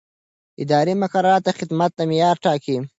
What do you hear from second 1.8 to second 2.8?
د معیار ټاکي.